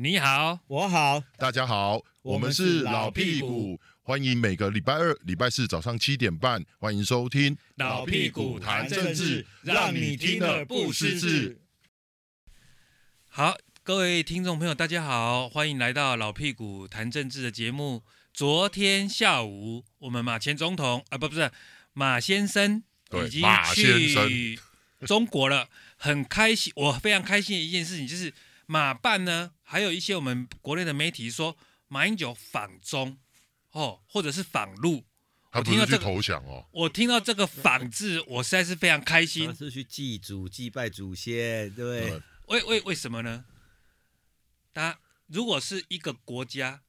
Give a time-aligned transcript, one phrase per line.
[0.00, 11.58] 你好，我好，大家好，我们是老屁股，欢迎每个礼拜二、礼拜四早上七点半，欢迎收听老屁股谈政治，让你听了不失智。
[13.26, 18.04] 好，各位听众朋友，大家好，欢迎来到老屁股谈政治的节目。
[18.32, 21.50] 昨天下午，我们马前总统啊，不，不是
[21.92, 22.84] 马先生，
[23.26, 23.42] 已经
[23.74, 24.60] 去
[25.04, 25.68] 中国了。
[25.96, 28.32] 很开心，我非常开心的一件事情就是
[28.70, 31.56] 马办呢，还有一些我们国内的媒体说
[31.88, 33.16] 马英九访中，
[33.72, 35.06] 哦，或者是访陆，
[35.50, 36.68] 他不是去投降哦。
[36.70, 39.46] 我听到这个“访”字，我实在是非常开心。
[39.46, 42.10] 他是去祭祖、祭拜祖先，对。
[42.10, 43.46] 嗯、为为为什么呢？
[44.74, 44.98] 他
[45.28, 46.82] 如果是一个国家，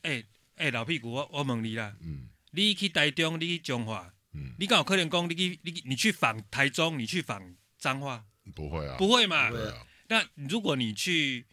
[0.00, 0.24] 哎
[0.56, 8.24] 哎，老屁股，我我问你啦，嗯，你去台中，你去中华，嗯，你敢有可能讲，你去你你去访台中，你去访彰化。
[8.54, 9.50] 不会啊，不会嘛？
[9.50, 9.86] 对啊。
[10.12, 11.46] 那如果你去，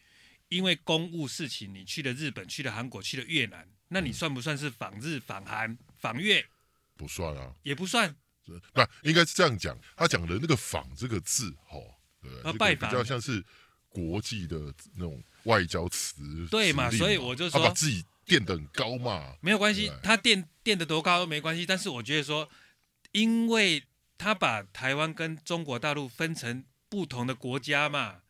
[0.49, 6.45] 因为公务事情，你去了日本，去了韩国，去了越南，那你算不算是访日、访韩、访越？
[6.97, 8.13] 不算啊，也不算。
[8.43, 8.51] 不，
[9.03, 9.79] 应该是这样讲。
[9.95, 13.41] 他讲的那个“访”这个字，哦，对，啊，拜访比较像是
[13.87, 14.59] 国际的
[14.93, 16.91] 那种外交词，对嘛？
[16.91, 21.65] 所以我就说，他把自己垫得很高嘛，没有关系，他垫垫得多高都没关系。
[21.65, 22.49] 但是我觉得说，
[23.13, 23.85] 因为
[24.17, 26.65] 他把台湾跟中国大陆分成。
[26.91, 28.23] 不同的国家嘛，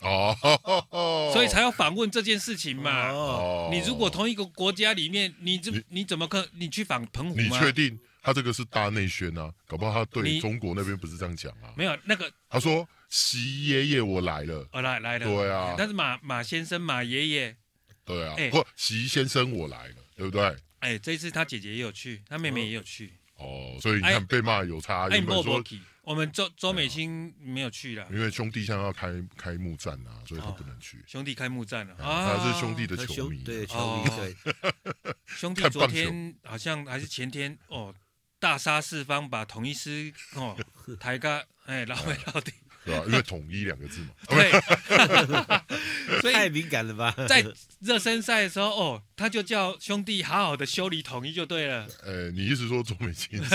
[0.00, 3.10] 哦，所以才要访问这件事情嘛。
[3.10, 7.42] 哦，你如果同一个国家里面，你这你，你怎么可你去访澎湖吗？
[7.42, 9.52] 你确定他这个是大内宣啊？
[9.66, 11.72] 搞不好他对中国那边不是这样讲啊？
[11.76, 15.74] 没有那个，他说习爷爷我来了，哦来来了，对啊。
[15.76, 17.56] 但是马马先生马爷爷，
[18.04, 20.56] 对啊，不习先生我来了，对不对？
[20.78, 23.12] 哎，这一次他姐姐也有去，他妹妹也有去。
[23.36, 25.62] 哦，所以你看被骂有差，有没有说？
[26.02, 30.96] 我们周周美青没有去了，因为兄弟现在要开开幕战啊，所以他不能去。
[30.98, 34.34] 哦、兄弟开幕战了，啊，他是兄弟的球迷，对球迷对。
[35.26, 37.94] 兄弟 昨天好像还是前天哦，
[38.38, 40.56] 大杀四方，把统一师哦
[40.98, 42.52] 抬个哎老尾到底。
[42.84, 43.04] 对吧？
[43.06, 44.08] 因为统一两个字嘛。
[46.22, 47.14] 对，太敏感了吧？
[47.28, 47.44] 在
[47.80, 51.86] 热身赛的时候，哦，他就叫兄弟好好的修理统一就对了。
[52.02, 53.50] 呃，你意思说中美青是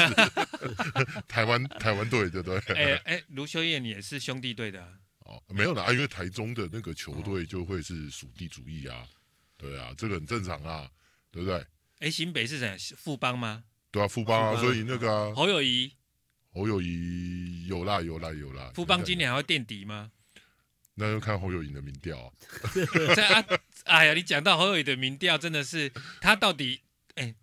[1.27, 2.75] 台湾台湾队对不对？
[2.75, 4.81] 哎哎，卢秀燕也是兄弟队的。
[5.19, 9.03] 哦，没有啦，因为台中的那个球队就会是属地主义啊，
[9.57, 10.87] 对啊，这个很正常啊，
[11.31, 11.65] 对不对？
[11.99, 12.77] 哎，新北是谁？
[12.95, 13.63] 富邦吗？
[13.89, 15.91] 对啊，富邦啊，所以那个侯友宜。
[16.55, 20.09] 侯友谊有啦有啦有啦，富邦今年还会垫底吗？
[20.93, 22.31] 那就看侯友谊的民调啊。
[23.35, 23.59] 啊。
[23.83, 26.79] 哎呀，你讲到侯友谊的民调，真的是他到底
[27.15, 27.35] 哎，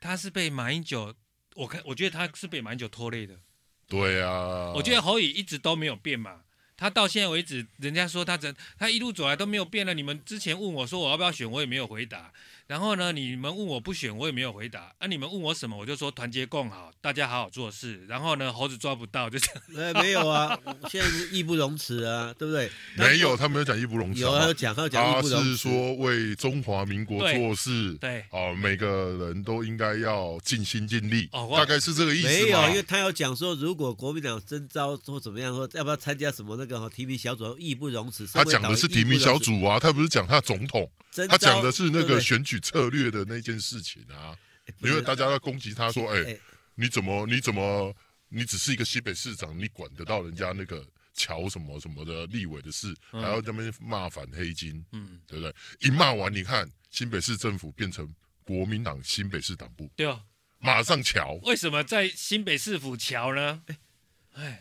[0.00, 1.14] 他是被马英九，
[1.54, 3.38] 我看我觉得他是被马英九拖累的。
[3.86, 6.40] 对啊，我觉得侯友宜一直都没有变嘛，
[6.76, 9.94] 他到现在为止，人家说他怎他一路走来都没有变了。
[9.94, 12.32] 你们之前问我说我要不要选，我也没有回答。
[12.70, 14.92] 然后呢，你们问我不选，我也没有回答。
[14.98, 18.06] 啊，你们问我什么，我就说团结共好，大家好好做事。
[18.08, 19.92] 然后呢，猴子抓不到，就这样。
[19.92, 20.56] 哎，没有啊，
[20.88, 22.70] 现在是义不容辞啊，对不对？
[22.96, 24.20] 没有，他没有讲义不容辞。
[24.20, 25.44] 有，他有讲，他有讲义不容辞。
[25.44, 28.86] 他是说为中华民国做事，对，啊，每个
[29.18, 31.28] 人都应该要尽心尽力。
[31.32, 32.28] 哦，大概是这个意思。
[32.28, 38.24] 没有，因为他要讲说，如果国民党征召或怎么样，或要不要参加什么那个提名小组，义不容辞。
[38.28, 40.88] 他讲的是提名小组啊，他不是讲他总统。
[41.28, 44.36] 他讲的是那个选举策略的那件事情啊，
[44.78, 46.38] 因为大家要攻击他说，哎，
[46.74, 47.94] 你怎么你怎么
[48.28, 55.54] 你只是一个西北市长，你管得到人家那个乔什么什么的立委的事，还要这边骂反黑金，嗯，对不对？
[55.80, 60.22] 一骂完，你看新北市政府变成国民党新北市党部，对啊，
[60.58, 61.34] 马上乔。
[61.42, 63.62] 为什么在新北市府乔呢？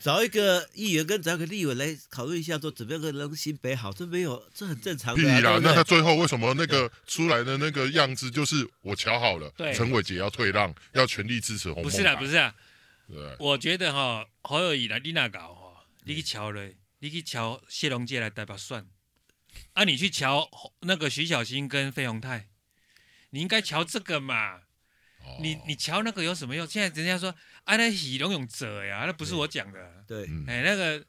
[0.02, 5.40] 找一个议员跟找一个立委来讨论一下，说怎么样个能新北好，这没有，这很正常的、啊。
[5.40, 9.50] 屁啦，那他最后为什么那个出来的那个样子就是我瞧好了？
[9.56, 11.82] 对，陈伟杰要退让，要全力支持洪。
[11.84, 12.54] 不是啦，不是啊。
[13.08, 18.86] 对，我觉得哈，侯友谊来你那搞哈，你去瞧嘞，你去瞧谢龙介来代表算。
[19.74, 20.50] 啊，你去瞧
[20.82, 22.50] 那个徐小新跟费鸿泰，
[23.30, 24.62] 你应该瞧这个嘛。
[25.42, 26.66] 你你瞧那个有什么用？
[26.66, 27.34] 现在人家说
[27.64, 30.04] 啊，那喜龙永哲呀，那不是我讲的。
[30.08, 31.06] 对，哎，那个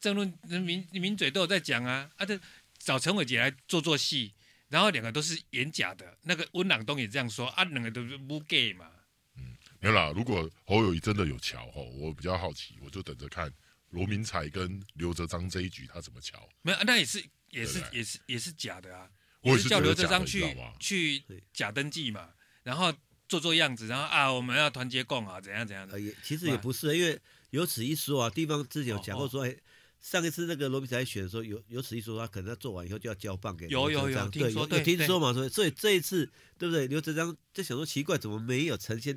[0.00, 2.10] 政论人民名嘴都有在讲啊。
[2.16, 2.38] 啊，这
[2.78, 4.34] 找陈伟杰来做做戏，
[4.68, 6.16] 然后两个都是演假的。
[6.22, 8.90] 那个温朗东也这样说啊，两个都是不 gay 嘛。
[9.36, 10.12] 嗯，没有啦。
[10.14, 13.52] 如果侯友谊真的有瞧吼，我比较好奇，我就等着看
[13.90, 16.48] 罗明才跟刘哲章这一局他怎么瞧。
[16.62, 19.10] 没有，那也是也是也是也是假的啊。
[19.40, 21.22] 我是叫刘哲章去去
[21.52, 22.30] 假登记嘛，
[22.62, 22.92] 然后。
[23.28, 25.98] 做做样子，然后啊，我们要团结共好，怎样怎样的？
[25.98, 27.18] 也其实也不是，因为
[27.50, 29.56] 有此一说啊，地方之前有讲过说，哎，
[30.00, 35.32] 上一次那个罗比才选的时候，有有此一说，他可能他做完以后就要交棒给有有有听说对，有听说嘛？
[35.32, 36.86] 所以所以这一次对不对？
[36.86, 39.14] 刘哲章就想说奇怪，怎么没有呈现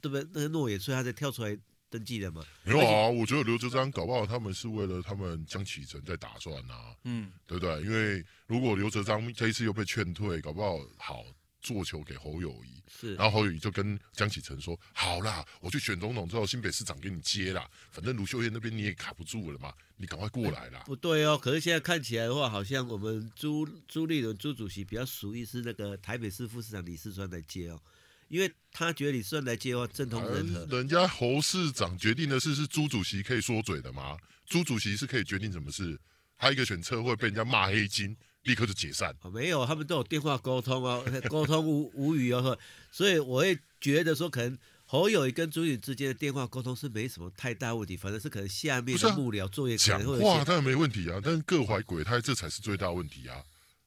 [0.00, 0.26] 对不对？
[0.32, 1.54] 那个诺言，所以他才跳出来
[1.90, 2.42] 登记的嘛？
[2.64, 7.82] 没有啊，我觉得刘哲章搞不好他们是为了他们江启臣在打算啊，嗯，对不对？
[7.82, 11.22] 因为如果刘哲章这一次又被劝退，搞不好好。
[11.62, 27.80] 做球给侯友宜，是，然后侯友宜就跟江启臣说：“好啦，我去选总统之后，新北市长给你接啦，反正卢秀燕那边你也卡不住了嘛，你赶快过来啦。”不对哦，可是现在看起来的话，好像我们朱朱立伦朱主席比较属于是那个台北市副市长李世川来接哦，
[28.26, 30.66] 因为他觉得李世川来接的话，正统人和。
[30.66, 34.18] 人家侯市长决定的事是朱主席可以说嘴的吗？
[34.46, 35.98] 朱主席是可以决定什么事？
[36.36, 38.16] 他一个选策会被人家骂黑金。
[38.42, 39.14] 立刻就解散。
[39.22, 42.58] 哦，没有，他们都有电话沟通哦， 沟通无无语哦，
[42.90, 53.42] 所以我会觉得说，可能侯友宜跟朱允之间的电话沟通是没什么太大问题，反正是可能下面的幕僚作业讲话当然没问题啊，但是各怀鬼胎，这才是最大问题啊，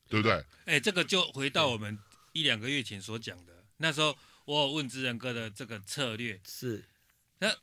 [0.07, 0.43] 对不对？
[0.65, 1.97] 哎，这个就回到我们
[2.31, 6.85] 一两个月前所讲的，那时候我有问智仁哥的这个策略是，
[7.39, 7.53] 那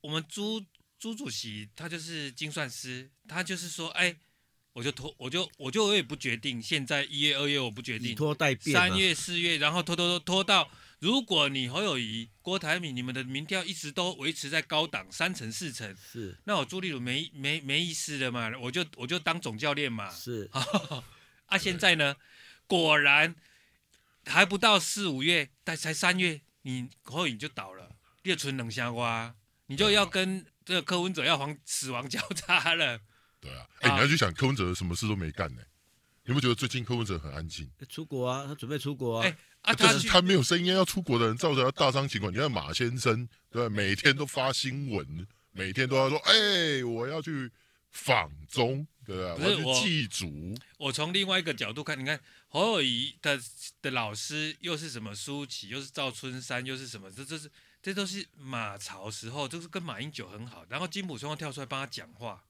[0.00, 0.64] 我们朱
[0.98, 4.16] 朱主席他就是精算师，他就是说，哎。
[4.78, 6.62] 我就拖，我就我就我也不决定。
[6.62, 8.72] 现在一月、二月我不决定，拖待变。
[8.72, 10.70] 三月、四月，然后拖拖拖拖到，
[11.00, 18.52] 如果你侯友谊、郭台铭，你们的民调一直都维持在高档三成、四成，是，那我朱立伦没没没意思了嘛？
[18.60, 20.08] 我就我就当总教练嘛。
[20.10, 20.48] 是，
[21.46, 22.14] 啊，现在呢，
[22.68, 23.34] 果然
[24.26, 29.34] 还不到四五月，但才三月，你侯友谊就倒了，列存冷香瓜，
[29.66, 33.00] 你就要跟这个柯文哲要黄死亡交叉了。
[33.48, 35.62] 对啊，哎、欸，你要去想柯文哲什么事都没干呢？
[36.24, 37.70] 你有没有觉得最近柯文哲很安静？
[37.88, 39.24] 出国啊，他准备出国啊。
[39.24, 42.30] 哎、啊，但是他没有声音要出国的人，造成他大伤情况。
[42.30, 47.50] 你看马先生，对，每天都发新闻，每天都要说，哎、欸，我要去
[47.92, 50.54] 访中，对啊，我要去祭祖。
[50.76, 53.40] 我从另外一个角度看，你看侯友谊的
[53.80, 57.10] 的老师又是什么舒淇，又是赵春山，又是什么？
[57.10, 57.50] 这这是
[57.80, 62.44] 这都是马朝时候，就是跟马英九很好，然后金溥聪要跳出来帮他讲话。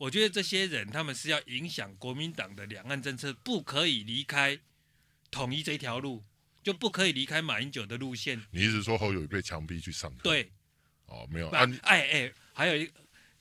[0.00, 4.58] 我觉得这些人他们是要影响国民党的两岸政策，不可以离开
[5.30, 6.24] 统一这条路，
[6.62, 8.42] 就不可以离开马英九的路线。
[8.50, 10.22] 你一直说侯友宜被强逼去上课？
[10.22, 10.52] 对，
[11.04, 11.50] 哦，没有。
[11.50, 12.90] 哎哎，还有一，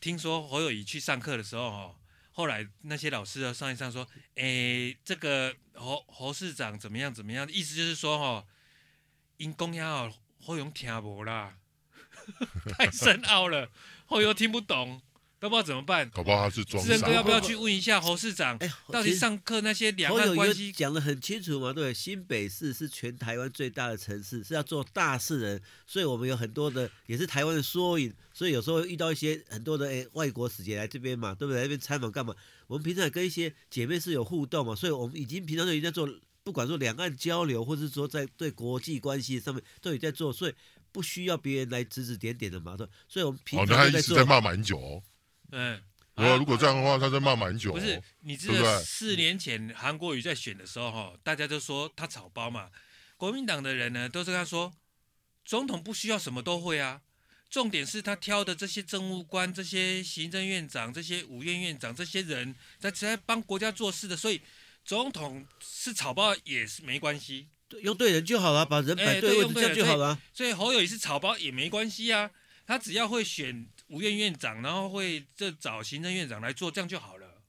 [0.01, 1.95] 听说侯友宜去上课的时候，哦，
[2.33, 7.49] 后来那些老师啊上一上说，哎，这个侯侯市长怎么样怎么样？
[7.49, 8.45] 意思就是说，哦，
[9.37, 11.55] 因公要侯勇听不啦，
[12.77, 13.71] 太深奥了，
[14.05, 15.01] 侯勇听不懂。
[15.39, 16.97] 都不知道怎么办，搞不好他是装傻。
[16.97, 18.57] 志哥要不要去问一下侯市长？
[18.57, 21.71] 哎，到底上课那些两岸关系讲得很清楚嘛？
[21.71, 28.13] 对，新北市是全台湾最大的城市，是要做大事人，所以我们有很多的也是台湾的缩影。
[28.33, 31.57] 所以有时候遇到一些很多的哎外国使节来这边嘛，对不对？
[31.57, 32.35] 来这边参访干嘛？
[32.67, 36.07] 我们平常也跟一些姐妹是有互动嘛，所以我们已经平常就已经在做，
[36.43, 40.53] 不管说两岸交流，或者是说在对国际关系上面都有在做，所以
[40.91, 42.75] 不需要别人来指指点点的嘛。
[42.77, 43.81] 对，所以我们平常在做。
[43.81, 45.03] 哦，他一直在骂蛮久哦。
[45.51, 45.81] 嗯，
[46.15, 47.71] 如如果这样的话，他在骂蛮久。
[47.71, 52.69] 不是，你知道四年前韩国瑜在选的时候，哈，大家都说他草包嘛。
[53.17, 54.73] 国民党的人呢，都是跟他说，
[55.45, 57.01] 总统不需要什么都会啊，
[57.49, 64.41] 重点是他挑的这些政务官、这些行政院长、这些五院院长这些人，在在帮国家做事的，所以
[64.85, 67.47] 总统是草包也是没关系，
[67.81, 70.19] 用对人就好了，把人摆对位置这样就好了。
[70.33, 72.31] 所以侯友谊是草包也没关系啊，
[72.67, 73.67] 他只要会选。
[73.89, 77.41] 五院院长，然后会这找行政院长来做，这样就好了。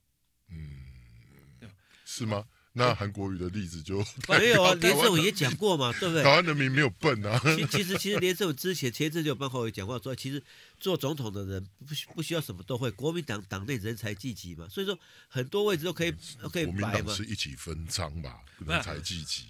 [0.51, 1.71] 嗯，
[2.05, 2.45] 是吗？
[2.73, 4.73] 那韩国瑜的例子就没有啊。
[4.75, 6.23] 连胜文也讲过嘛，对不对？
[6.23, 7.37] 台湾人民没有笨啊。
[7.57, 10.41] 其其实其实连胜文之前前一阵就有帮侯友宜讲话说，其实
[10.79, 16.79] 做总统的人不需不需要什么都会，国民党党内人才济济嘛，所以说很多位置都可以都可以摆嘛。
[16.81, 19.49] 国民党是一起分赃吧，人才济济。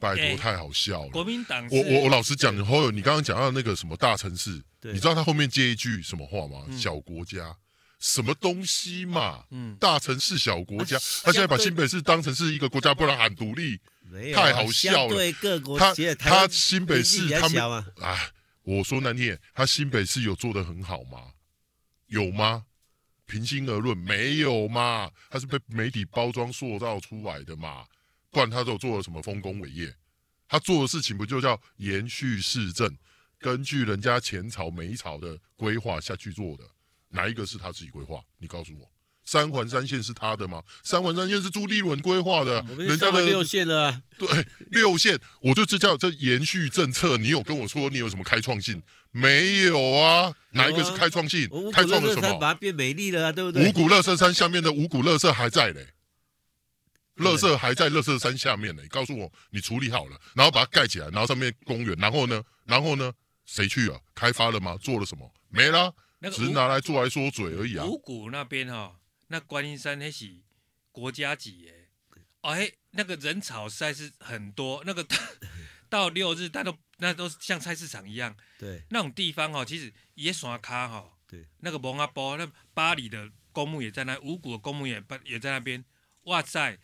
[0.00, 1.08] 拜托，太好笑了。
[1.10, 6.66] 国民党，我我我老实讲，侯友，你刚刚讲到那个什么大城市，你知道他后面接一句什么话吗？
[6.76, 7.56] 小国家，
[7.98, 9.44] 什么东西嘛？
[9.50, 13.80] 嗯，大城市小国家，他现在把新北市当成是一个国家，不然喊独立，
[14.34, 15.32] 太好笑了。
[15.78, 17.62] 他他新北市他们
[18.00, 18.30] 啊，
[18.62, 21.18] 我说难听点，他新北市有做的很好吗？
[22.08, 22.64] 有吗？
[23.26, 25.10] 平心而论，没有嘛？
[25.30, 27.86] 他是被媒体包装塑造出来的嘛？
[28.34, 29.94] 不然他都做了什么丰功伟业？
[30.48, 32.98] 他做的事情不就叫延续市政，
[33.38, 36.64] 根据人家前朝、美朝的规划下去做的？
[37.10, 38.20] 哪一个是他自己规划？
[38.38, 38.90] 你告诉我，
[39.24, 40.60] 三环三线是他的吗？
[40.82, 44.02] 三环三线是朱立伦规划的，人家的六线了、啊。
[44.18, 47.16] 对，六线，我就这叫这延续政策。
[47.16, 48.82] 你有跟我说你有什么开创性？
[49.12, 51.44] 没有啊，哪一个是开创性？
[51.44, 52.34] 啊、开创了什么？
[52.40, 53.68] 把它变美丽了、啊，对不对？
[53.68, 55.93] 五谷乐色山下面的五谷乐色还在嘞，
[57.16, 58.82] 垃圾还在垃圾山下面呢。
[58.82, 63.12] 你告诉我，你处理好了，然后把它盖起来，然后上面公园，然后呢，然后呢，
[63.44, 64.00] 谁去啊？
[64.14, 64.76] 开发了吗？
[64.76, 65.32] 做了什么？
[65.48, 65.94] 没了，
[66.32, 67.84] 只是拿来做来说嘴而已啊。
[67.84, 68.96] 五谷那边哈、哦。
[69.28, 70.42] 那观音山那是
[70.92, 71.88] 国家级耶，
[72.42, 75.04] 哎，那个人潮实在是很多，那个
[75.88, 78.36] 到 六日，但都那都像菜市场一样。
[78.58, 81.10] 对，那种地方哦，其实也刷卡哈。
[81.26, 85.82] 对，那个蒙阿波，那巴黎的公墓也在那，五谷的公墓也也在那边。
[86.24, 86.78] 哇塞，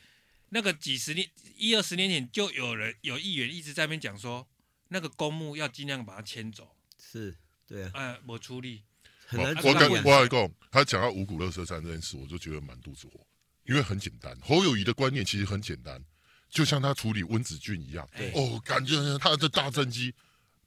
[0.50, 4.46] 那个几十年一二十年前就有人有议员一直在那边讲说，
[4.88, 6.76] 那个公墓要尽量把它迁走。
[6.98, 7.90] 是，对啊。
[7.94, 8.84] 哎，我处理。
[9.32, 13.24] 我我跟我跟你讲，他讲到五股乐色山这件事，我就觉得满肚子火，
[13.64, 14.36] 因为很简单。
[14.40, 16.04] 侯友宜的观念其实很简单，
[16.48, 18.08] 就像他处理温子俊一样。
[18.34, 20.12] 哦，感觉他的大政绩，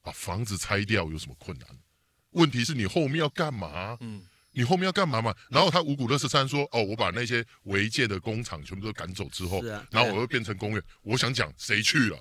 [0.02, 1.68] 把房子拆掉有什么困难？
[2.30, 3.98] 问题是你后面要干嘛？
[4.00, 5.36] 嗯，你后面要干嘛嘛？
[5.50, 10.84] 然后他五谷乐十三说，哦，我把那些违建的工厂全部都赶走之后，然后我又变成公园。
[11.02, 12.20] 我想讲，谁去了？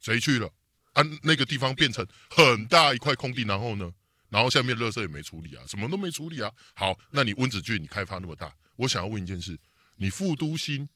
[0.00, 0.50] 谁去了？
[0.92, 3.90] 啊，那个地方变成很大一块空地，然后呢？
[4.30, 6.50] 然后下面垃圾也没处理啊，什么都没处理啊。
[6.74, 9.56] 好，那你温子俊你开发那么大，我想要问一件事：
[9.96, 10.88] 你副都心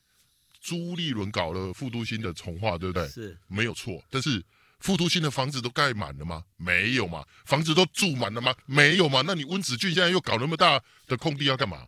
[0.60, 3.08] 朱立伦搞了副都心的重化，对不对？
[3.08, 4.04] 是，没有错。
[4.10, 4.44] 但是
[4.80, 6.44] 副都心的房子都盖满了吗？
[6.56, 7.24] 没有嘛。
[7.44, 8.54] 房子都住满了吗？
[8.66, 9.22] 没有嘛。
[9.26, 11.86] 那你温子俊现在又搞那么大的空地要干嘛？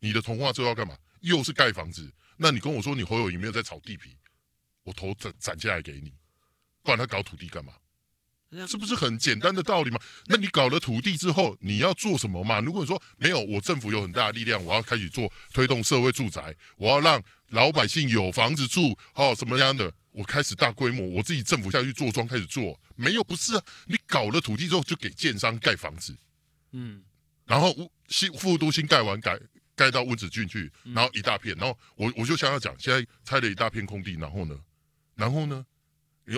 [0.00, 0.96] 你的童话之后要干嘛？
[1.20, 2.12] 又是盖房子。
[2.36, 4.16] 那你跟我说你侯友宜没有在炒地皮，
[4.82, 6.12] 我头斩斩下来给你，
[6.82, 7.72] 不然他搞土地干嘛？
[8.66, 9.98] 是不是很简单的道理吗？
[10.26, 12.60] 那你搞了土地之后，你要做什么嘛？
[12.60, 19.92] 如果你说没有，我政府有很大的力量，我要开始做推动社会住宅，我要让老百姓有房子住，哦，什么样的？
[20.12, 23.64] 我开始大规模，我自己政府下去做庄开始做，没有，不是啊。
[23.86, 26.16] 你搞了土地之后，就给建商盖房子，
[26.72, 27.02] 嗯，
[27.46, 27.74] 然后
[28.08, 29.38] 新富都新盖完盖
[29.74, 34.58] 盖到温子俊去，然后一大片，然后我我就想要讲，现在拆了一大片空地，然后呢，
[35.14, 35.66] 然后呢？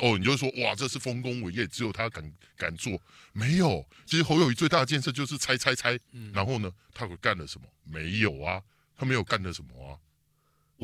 [0.00, 2.98] 哦，你就说哇，这是丰功伟业，只有他敢敢做，
[3.34, 3.86] 没有。
[4.06, 7.66] 其实侯友宜最大的建设就是拆拆拆，嗯、然后呢，他会干了什么？
[7.84, 8.62] 没有啊，
[8.96, 10.00] 他没有干了什么啊。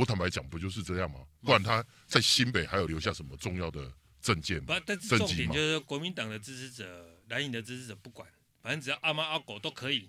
[0.01, 1.21] 我坦白讲，不就是这样吗？
[1.43, 3.93] 不然他在新北还有留下什么重要的
[4.23, 4.59] 证件？
[4.65, 8.27] 不，但是重点就是国民党的支持者、蓝营的支持者不管，
[8.63, 10.09] 反正只要阿猫阿狗都可以。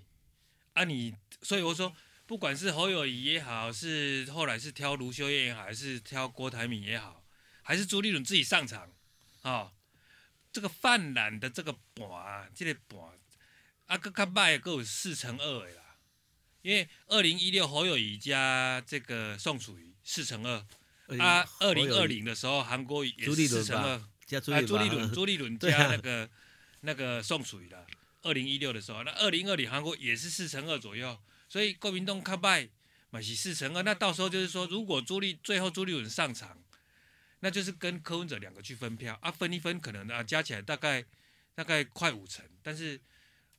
[0.71, 1.93] 啊你，你所以我说，
[2.25, 7.21] 不管是侯友谊也好，是后来是挑卢修燕也好，还是挑郭台铭也好。
[7.61, 8.89] 还是朱立伦自己上场，
[9.41, 9.71] 啊、哦，
[10.53, 12.99] 这个泛蓝的这个盘啊，这个盘
[13.87, 15.80] 啊，搁较歹，搁有四成二的啦。
[16.61, 26.29] 因为二零一六侯友宜加这个宋楚瑜四乘二，啊，二零二零的时候韩国瑜也是四成二，加，朱立伦朱立伦 加那个、啊、
[26.81, 27.85] 那个宋楚瑜的，
[28.21, 31.17] 二零一六的时候，那二零二零韩国也是四乘二左右，
[31.49, 32.69] 所以国民党较歹
[33.09, 36.57] 嘛是四乘二，那到时候就是说，如果朱立最后朱立伦上场。
[37.43, 41.03] 那就是跟柯文哲两个去分票啊，分一分可能啊加起来大概
[41.55, 43.01] 大概快五成，但是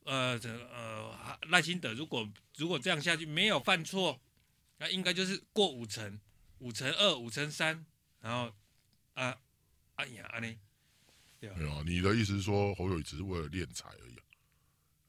[0.05, 4.19] 呃呃赖清德如果如果这样下去没有犯错，
[4.77, 6.19] 那应该就是过五层，
[6.59, 7.85] 五层二五层三，
[8.21, 8.53] 然后
[9.13, 9.37] 啊
[9.95, 10.57] 哎呀安尼，
[11.39, 11.83] 对啊？
[11.85, 14.17] 你的意思是说侯友宜只是为了敛财而已？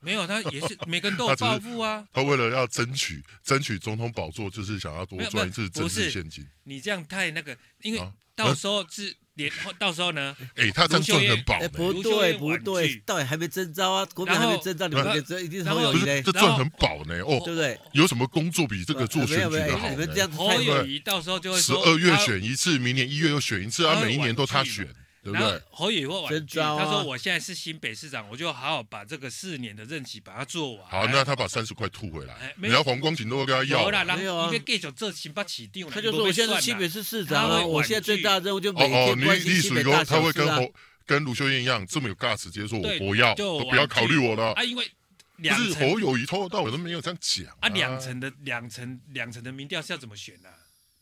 [0.05, 2.21] 没有，他也是每个人都有抱负啊他。
[2.23, 6.47] 他为了要争取争取总统宝座，就是想要多赚一次政治现金。
[6.65, 7.99] 你这样太那个，因为。
[7.99, 10.37] 啊到时候是连，到时候呢？
[10.57, 11.57] 哎，他这样赚很饱。
[11.69, 14.05] 不对，不对，到底还没征召啊？
[14.07, 16.21] 国民还没征召，你们这一定是侯友宜嘞。
[16.21, 17.79] 这赚很饱呢，哦，对不对？
[17.93, 19.89] 有什么工作比这个做选举的好？
[19.89, 24.85] 你们这样侯友宜到时候就会十二月选一次，明年一月又选一次，啊，每一年都他选。
[25.33, 33.91] 然后侯友宜会婉拒，他说：“我现在是新北市长，我就好好把这个四年的任期把它做完。”好，那他把三十块吐回来，你要黄光芹都会跟他要。
[34.17, 40.73] 没有啊，因为继续做新北市长，他就说：“我现在是新北市市长，我现在最大的任务就每天关心新北大小事。”他会跟侯
[41.07, 44.91] 跟卢秀燕一样这么有 guts，直接说：“我不要，都不要考虑我了。”啊，因为
[45.37, 47.69] 不是侯友宜从头到尾都没有这样讲啊。
[47.71, 50.49] 两层的两层两层的民调是要怎么选呢？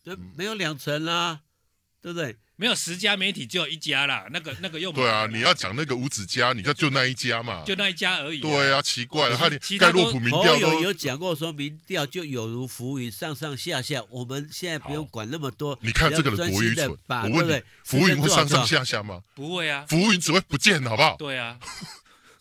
[0.04, 1.40] 这没有两层啦，
[2.00, 2.36] 对不对？
[2.62, 4.24] 没有十家媒体，就有一家啦。
[4.30, 8.38] 那个那个又对啊，你要讲那个五子家，你就就那一家嘛，就那一家而已。
[8.38, 15.76] 对啊，奇怪了，他连盖洛普民调都有讲过，说民调就有如浮云上上下下，我们现在不用管那么多。
[15.82, 19.20] 你看这个人多愚蠢，我问你，浮云会上上下下吗？
[19.34, 21.16] 不会啊，浮云只会不见，好不好？
[21.16, 21.58] 对啊，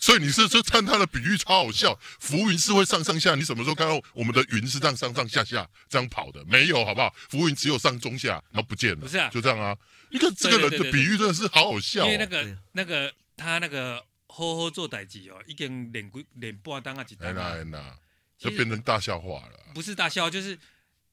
[0.02, 6.44] 所以你是说看他的比喻超好笑，浮云是会上上下，你什么时候看到我们的云是这样上上下下这样跑的？
[6.46, 7.14] 没有，好不好？
[7.30, 9.78] 浮云只有上中下，然后不见了，不是啊，就这样啊。
[10.10, 17.96] 你看这个人的比喻真的是好好笑，哦，因为那个那个他那个好好做代志哦，已经连过连半当啊几单啊，
[18.40, 19.72] 就变成大笑话了。
[19.76, 20.58] 不是大笑，就是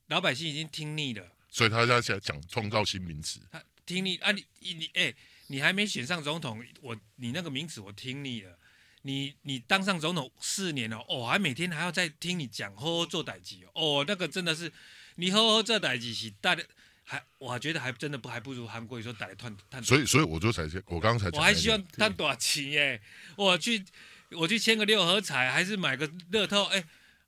[0.06, 3.38] 老百姓已经听腻了，所以他在讲创造新名词。
[3.52, 5.16] 他听腻啊，你你哎、欸，
[5.48, 8.57] 你还没选上总统，我你那个名词我听腻了。
[9.02, 14.72] 你你当上总统四年了哦，还每天还要再听你讲呵呵做代志哦，那个真的是
[15.16, 16.64] 你呵呵做代志是大的，
[17.04, 19.82] 还我还觉得还真的不还不如韩国瑜说带来赚赚。
[19.82, 23.00] 所以所以我就才我刚刚才讲，我还希望赚多少钱耶？
[23.36, 23.84] 我去
[24.32, 26.64] 我去签个六合彩，还是买个乐透？
[26.64, 26.84] 哎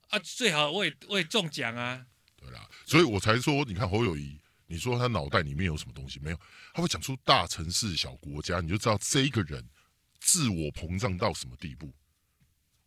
[0.09, 2.05] 啊，最好我也我也中奖啊！
[2.37, 6.41] 对啦，所以我才说，你看侯友宜，你说他脑袋里面有什么东西没有？
[6.75, 9.65] 他会讲出大城市小国家，你就知道这一个人。
[10.21, 11.93] 自我膨胀到什么地步？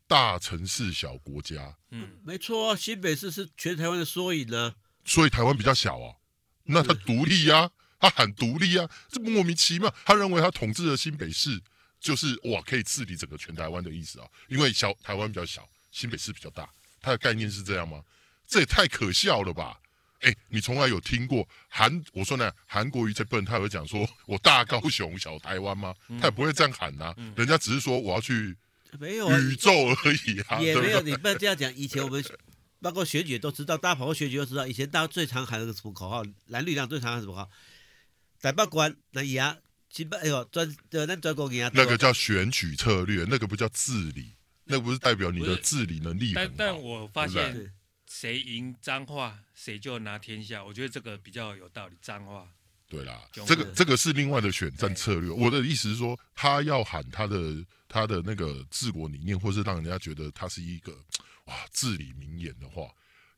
[0.07, 4.75] 大城市小国家，嗯，没错啊，新北市是全台湾的缩影呢。
[5.03, 6.15] 所以台湾比较小啊，
[6.65, 9.93] 那他独立呀、啊，他喊独立呀、啊，这莫名其妙。
[10.05, 11.61] 他认为他统治了新北市，
[11.99, 14.27] 就是哇，可以治理整个全台湾的意思啊。
[14.47, 16.69] 因为小台湾比较小，新北市比较大，
[17.01, 18.03] 他的概念是这样吗？
[18.45, 19.79] 这也太可笑了吧！
[20.23, 22.03] 哎，你从来有听过韩？
[22.13, 25.93] 我说呢，韩国瑜这笨，他有讲说 我大高雄小台湾吗？
[26.19, 27.33] 他也不会这样喊呐、啊嗯。
[27.35, 28.55] 人家只是说我要去
[28.99, 31.01] 没有宇宙而已啊，也没有。
[31.01, 31.73] 你不要这样讲。
[31.75, 32.23] 以前我们
[32.81, 36.23] 包括选举都知道，大家跑过选举都知道，以前大家最常喊的是什么口号？
[36.47, 37.49] 蓝绿两最常喊什么口号？
[38.41, 39.57] 台北关那牙，
[39.89, 41.69] 新北哎呦专对那专攻牙。
[41.73, 44.33] 那个叫选举策略，那个不叫治理，
[44.65, 46.53] 那个不是代表你的治理能力很好。
[46.57, 47.73] 但但我发现。
[48.13, 50.63] 谁赢脏话，谁就拿天下。
[50.63, 51.97] 我觉得这个比较有道理。
[51.99, 52.47] 脏话，
[52.87, 55.31] 对啦，这个这个是另外的选战策略。
[55.31, 60.95] 我的意思是说，他要喊他的他的那个治国理念，或是让人家觉得他是一个
[61.45, 62.87] 哇至理名言的话，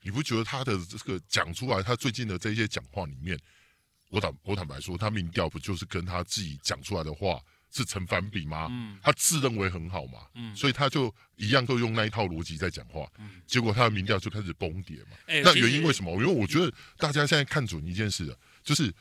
[0.01, 3.39] 你不觉得他的这个讲出来，他最近的这些讲话里面，
[4.09, 7.41] 我坦我坦白说，他民调不就是跟他自己讲出来的话？
[7.75, 8.67] 是成反比吗？
[8.71, 15.17] 嗯，他自认为很好嘛，嗯，所以他就一样都用那一套逻辑在讲话，嗯，结果他的民调就开始崩跌嘛。
[15.27, 16.13] 欸、那原因为什么？
[16.13, 18.93] 因为我觉得大家现在看准一件事了，就是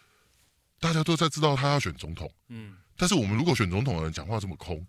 [0.80, 4.84] 大家都在知道他要选总统，嗯，但是我们如果选总统的人讲话这么空，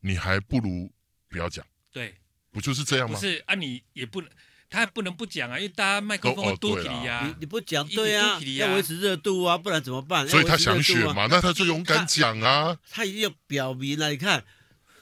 [0.00, 0.90] 你还不如
[1.28, 2.14] 不要讲，对，
[2.50, 3.18] 不就是这样吗？
[3.18, 4.30] 不是啊，你也不能。
[4.68, 10.28] 他还不能不讲啊，因为大家麦克风都给你呀，你你不讲对啊，要维持热度啊，不然怎么办？
[10.28, 12.76] 所以他想选嘛，那他就勇敢讲啊。
[12.90, 14.44] 他，他已经有表明了，你看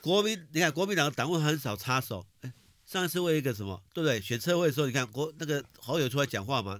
[0.03, 2.27] 国民，你看国民党的党务很少插手。
[2.42, 2.53] 哎，
[2.85, 4.20] 上一次为一个什么，对不对？
[4.20, 6.79] 选车位的时候，你看国那个好友出来讲话嘛，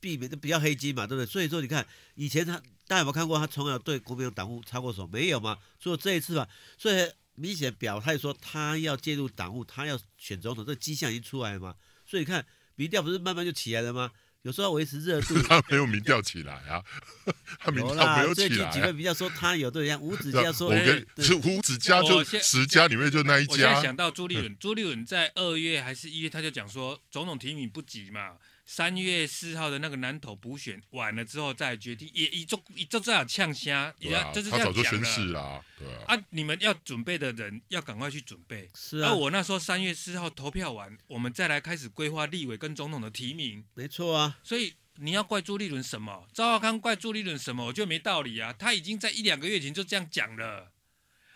[0.00, 1.30] 避免比较黑金嘛，对不对？
[1.30, 2.56] 所以说你看以前他
[2.88, 5.06] 大家有没有看过他从来对国民党党务插过手？
[5.06, 5.58] 没有嘛。
[5.78, 7.10] 所以这一次吧，所以。
[7.34, 11.74] 明显表态说他要介入党务，他要选总统，这迹象已经出来了嘛？
[12.06, 12.44] 所以你看
[12.76, 14.10] 民调不是慢慢就起来了吗？
[14.42, 16.84] 有时候要维持热度， 他没有民调起来啊，
[17.58, 18.48] 他民调没有起来。
[18.48, 23.52] 最近几位比较说他有对，象吴子嘉说，我跟是吴子嘉就十家里面就那一家。
[23.52, 28.36] 我现在想到朱立伦，朱立伦在二月还是一月他就讲说总统提名不急嘛。
[28.66, 34.72] 三月四号的那个南投补选完了之后再决定，也一就一就这样呛虾，也要就是这样讲了。
[34.72, 36.04] 他早就宣誓啦，对啊。
[36.08, 38.70] 啊，你们要准备的人要赶快去准备。
[38.74, 39.10] 是啊。
[39.10, 43.64] 而我那时候三月四号投票完，我们再来开始规划立委跟总统的提名。
[43.74, 44.38] 没错啊。
[44.42, 46.26] 所以你要怪朱立伦什么？
[46.32, 47.66] 赵浩康怪朱立伦什么？
[47.66, 48.52] 我觉得没道理啊。
[48.52, 50.72] 他已经在一两个月前就这样讲了，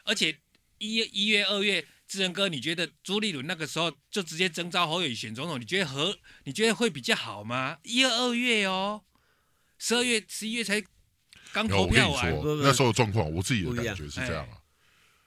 [0.04, 0.38] 而且
[0.78, 1.86] 一月、一月、二月。
[2.08, 7.78] 志仁哥，你觉得朱立伦那个时候就直接征召侯友宜选总统，你觉得和你觉得会比较好吗？
[7.82, 9.04] 一、二二月哦，
[9.78, 10.82] 十二月、十一月才
[11.52, 12.32] 刚投票完。
[12.34, 14.56] 我跟你说，那时候的状况，我自己的感觉是这样啊，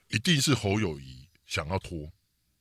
[0.10, 2.12] 一定是侯友宜想要拖，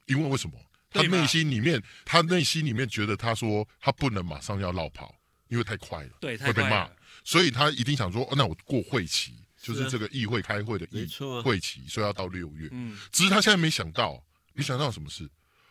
[0.06, 0.54] 因为为什么？
[0.90, 5.14] 他内心里面，他内心里面觉得他说他不能马上要落跑，
[5.48, 6.90] 因为太快了，对，会被骂，
[7.24, 9.39] 所以他一定想说，哦，那我过会期。
[9.60, 11.06] 就是这个议会开会的议
[11.42, 12.68] 会期，所以要到六月。
[12.72, 15.28] 嗯，只是他现在没想到，没想到什么事？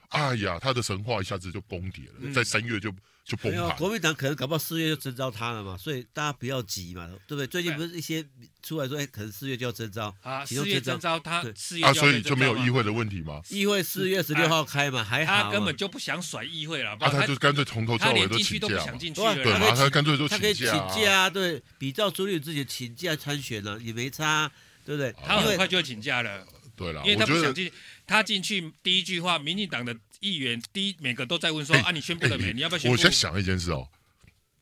[0.10, 2.92] 哎呀，他的神话一下子就崩跌了，在三月就
[3.30, 3.78] 就崩盘。
[3.78, 7.46] 国民党可能搞不好四月就征召他了嘛，所以大家不要急嘛，对不对？
[7.46, 8.26] 最近不是一些
[8.64, 13.40] 出来说，哎，可能四月就要征召啊，四月征召他，四月啊，所以就没有议会的问题吗？
[13.50, 15.44] 议会四月十六号开嘛，还好。
[15.44, 18.98] 他根本就不想甩议会了，他就干脆从头到尾都请假嘛，
[19.36, 19.76] 对嘛？
[19.76, 20.72] 他干脆都请假，他可以请
[21.04, 24.52] 假，对，比照朱立自己请假参选了，也没差。
[24.86, 25.14] 对不对？
[25.24, 26.44] 他很快就要请假了。
[26.80, 27.70] 对了，因为他不想进，
[28.08, 32.54] 他进去第一句话，民进党的议员第一每个都在问说：“啊，你宣布了没？
[32.54, 33.90] 你要不要宣布？”我先想一件事哦，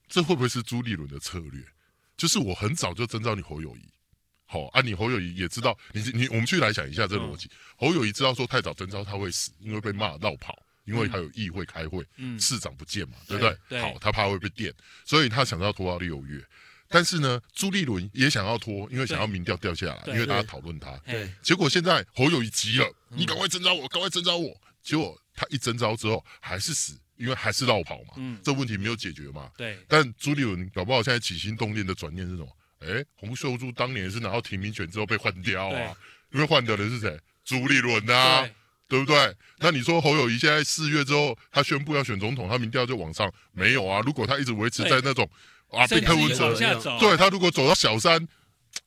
[0.07, 1.63] 这会不会是朱立伦的策略？
[2.17, 3.81] 就是我很早就征召你侯友谊，
[4.45, 10.57] 好啊，你侯友谊也知道，你你我们去来想一下这个逻辑，嗯、侯友谊知道说太早征召他会死，因为被骂落跑。
[10.87, 13.57] 因为他有议会开会，嗯、市长不见嘛，对不对？
[13.67, 16.41] 对好，他怕会被电，所以他想要拖到六月。
[16.89, 20.95] 但是呢，朱立伦也想要拖，因为想要民调掉下来，因为大家讨论他。
[21.05, 24.55] 对，结果现在侯友谊急了，嗯、你赶快征召我，赶快征召我。
[24.81, 28.13] 结果他一征召之后还是死，因为还是绕跑嘛。
[28.17, 29.49] 嗯，这问题没有解决嘛。
[29.57, 29.77] 对。
[29.87, 32.47] 但朱立伦搞不好现在起心动念的转念是什么？
[32.79, 35.95] 哎，洪秀柱当年是拿到提名权之后被换掉啊，
[36.31, 37.19] 因为换掉的是谁？
[37.43, 38.49] 朱立伦啊。
[38.89, 39.35] 对不对？
[39.57, 43.99] 那你说侯友谊现在四月之后，他宣布要选总统，他民调就往上没有啊？
[44.05, 46.53] 如果他一直维持在那种对啊，被柯文哲，
[46.99, 48.27] 对他如果走到小三。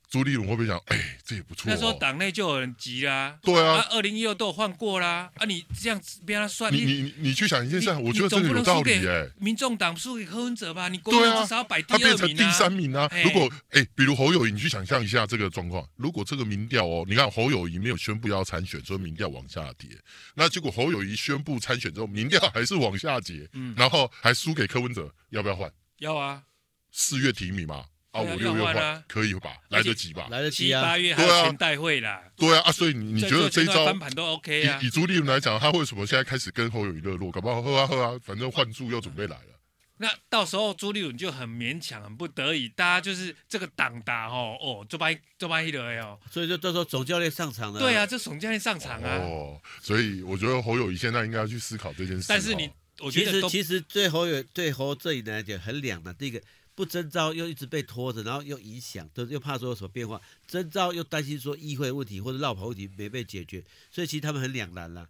[0.09, 0.77] 朱立伦会不会想？
[0.87, 1.71] 哎，这也不错。
[1.71, 3.39] 那时候党内就有人急啦。
[3.43, 5.31] 对啊，二零一六都有换过啦。
[5.37, 9.31] 啊，你这样子被他算，你你你去想一件事，我觉得这个有道理哎。
[9.39, 12.17] 民众党输给柯文哲吧，你国民党至少要摆第二名啊。
[12.19, 13.09] 他变成第三名啊。
[13.23, 19.91] 如果哎，比如侯友宜，你去想象一下这个状况，如果这个民调哦，你看侯友宜没有宣布要参选，所以民调往下跌。
[20.35, 25.71] 那结果侯友宜宣布参选之后，民调还是往下跌，嗯，然后还输给柯文哲，要不要换？
[25.99, 26.43] 要啊，
[26.93, 27.87] 四月提名嘛。
[28.13, 29.57] 啊，五六月换可以吧？
[29.69, 30.27] 来得及吧？
[30.33, 30.83] 来得及啊！
[30.83, 32.21] 八月还有全代会啦。
[32.35, 34.81] 对啊，啊，所以你你觉得这一招翻盘都 OK 啊？
[34.83, 37.31] 以以朱立伦来讲，他为什么现在开始跟侯友谊热络？
[37.31, 39.61] 搞不好喝啊喝啊，反正换柱又准备来了。
[39.99, 45.07] 那到时候朱立伦就很勉强、很不得已，大家就是这个党打哦哦，就把
[45.39, 46.19] 就把一了哦。
[46.29, 47.79] 所以就到时候总教练上场了。
[47.79, 49.19] 对啊，这总教练上场啊。
[49.19, 52.25] 哦，所以我觉得侯友谊现在应该要去思考这件事。
[52.29, 56.13] 但是你，我觉得其实其实对侯友对侯这一来讲很两难。
[56.17, 56.43] 第一个。
[56.75, 65.09] 不征召又一直被拖着，然后又影响，都又怕说有什么变化；征召又担心说议会问题或者绕跑问题没被解决，所以其实他们很两难啦。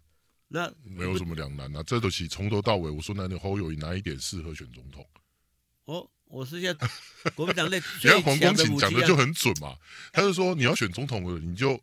[0.49, 5.07] 那没有什么两难啊，这都是从头到尾，我说那那侯友宜哪一点适合选总统？
[5.85, 6.89] 哦，我是现在
[7.31, 9.77] 国民党内，你看黄光芹讲的就很准嘛，
[10.11, 11.81] 他就说你要选总统了，你就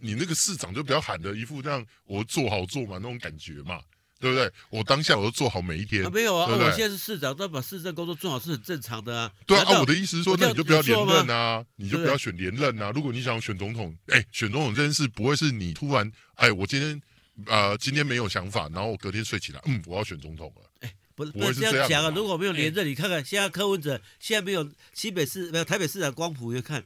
[0.00, 3.82] 你那个市长就不要喊的一副这样我做好做嘛那种感觉嘛。
[4.18, 4.50] 对不对？
[4.70, 6.04] 我当下我都做好每一天。
[6.04, 9.32] 啊、没有啊，对对啊，我现在是市长，都把市政工作做好是很正常的啊。
[9.46, 12.90] 对啊，啊，我的意思是说，那你就不要连任啊，你就不要选连任啊。
[12.94, 17.00] 如果你想选总统，哎，选总统这件事不会是你突然，哎，我今天
[17.46, 20.62] 呃今天没有想法，然后我隔天睡起来，嗯，我要选总统了。
[20.80, 22.12] 哎，不是不会是这样讲啊。
[22.14, 26.82] 如果没有连任，你看看现在柯文哲现在没有新北市没有台北市长光谱，你看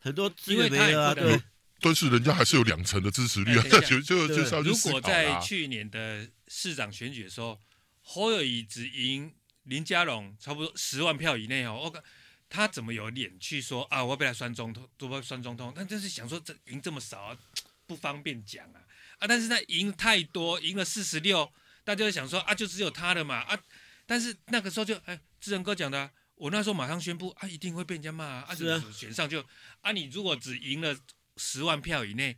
[0.00, 1.40] 很多资源没有啊，对。
[1.78, 4.60] 但是人家还是有两成的支持率啊，就就就是要去啊。
[4.64, 7.60] 如果在去年的市长选举的时候，
[8.02, 12.04] 侯友谊只赢林佳龙差不多十万票以内哦，我
[12.48, 14.04] 他怎么有脸去说啊？
[14.04, 15.72] 我要被他算中通，都被算中通？
[15.74, 17.38] 他就是想说这赢这么少啊，
[17.86, 18.80] 不方便讲啊
[19.18, 19.26] 啊！
[19.26, 21.52] 但是他赢太多，赢了四十六，
[21.84, 23.58] 大家就想说啊，就只有他的嘛啊！
[24.06, 29.44] 但是那个时候就哎，志仁哥讲的，我那时候马上宣布啊，一定会被人家骂啊，啊是啊，选上就
[29.80, 30.96] 啊，你如果只赢了。
[31.38, 32.34] 十万票以内，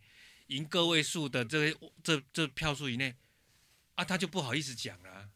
[0.48, 3.14] 赢个位数的这个这这票数以内，
[3.98, 5.28] 啊，他就不好意思讲了，啊。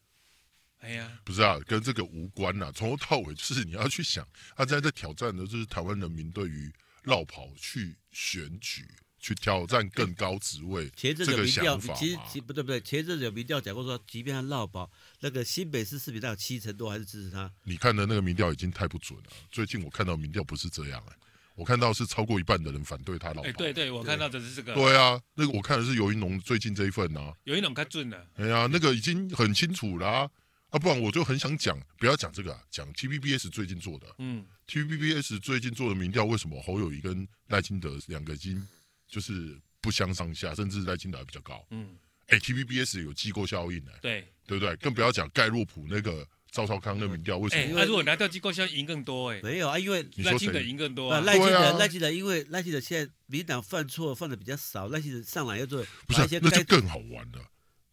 [0.79, 6.71] 哎呀，不是啊，跟这个无关呐，从头到尾就是你要去想，他在这挑战的就是台湾人民对于
[7.03, 8.87] 绕跑去选举，
[9.19, 11.93] 去挑战更高职位这个想法。
[11.93, 17.51] 其实其不对不对，前阵子有民调讲过说，即便他落跑，那个新北市市民大概七成多还是支持他。
[17.63, 21.17] 你看的那个民调已经太不准了，最近我看到民调不是这样哎。
[21.55, 23.43] 我看到是超过一半的人反对他老婆。
[23.43, 24.73] 哎，对对，我看到的是这个。
[24.73, 27.33] 对啊，那个我看的是尤一农最近这一份呐。
[27.43, 28.27] 游盈隆看准了。
[28.35, 30.29] 哎呀，那个已经很清楚了啊，
[30.69, 34.07] 啊，不然我就很想讲，不要讲这个啊，讲 TVBS 最近做的。
[34.17, 34.45] 嗯。
[34.67, 38.65] TVBS 最近做的民调，为什么侯友谊跟赖清德两个已经
[39.07, 41.63] 就是不相上下，甚至赖清德还比较高？
[41.69, 41.95] 嗯。
[42.27, 43.91] 哎，TVBS 有机构效应呢。
[44.01, 44.27] 对。
[44.47, 44.75] 对不对？
[44.77, 46.27] 更不要讲盖洛普那个。
[46.53, 47.79] 赵少康的民调为什么？
[47.79, 49.41] 他如果拿掉机构，现在赢更多哎。
[49.41, 51.19] 没有啊，因为赖清德赢更多啊。
[51.21, 55.83] 赖清德，赖清德，因为赖清德现在民党犯错犯的比较少，赖清德上来要做。
[56.05, 57.39] 不是，那就更好玩了。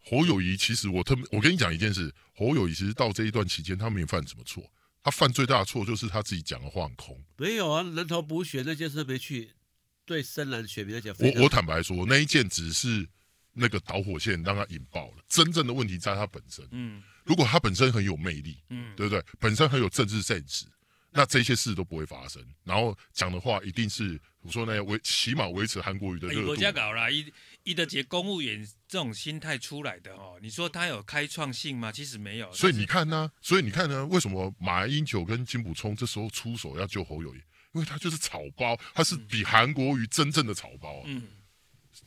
[0.04, 4.62] 侯友谊其实我特别，我跟你讲一件事，侯友谊其实到这一段期间，他没犯什么错，
[5.02, 7.18] 他犯最大的错就是他自己讲的话很空。
[7.38, 9.52] 没有啊，人头补选那件事没去，
[10.04, 13.08] 对深蓝选民来讲，我我坦白说，那一件只是
[13.60, 16.66] 那个导火线让他引爆了，真正的问题在他本身。
[16.70, 17.02] 嗯。
[17.22, 19.22] 如果他本身很有魅力，嗯，对不对？
[19.38, 20.62] 本身很有政治 sense，
[21.12, 22.42] 那这些事都不会发生。
[22.64, 26.46] 然后讲的话一定是我说那样维，起码维持韩国瑜的热度。
[26.46, 31.92] 国家搞了一一的节公务员这种心态出来的哦，你说他有开创性吗？
[31.92, 32.52] 其实没有。
[32.52, 33.30] 所以你看呢？
[33.42, 34.04] 所以你看呢？
[34.06, 37.38] 为什么马英九跟金溥聪这时候出手要救侯友谊？
[37.74, 41.02] 因为他就是草包，他是比韩国瑜真正的草包啊。
[41.04, 41.22] 嗯。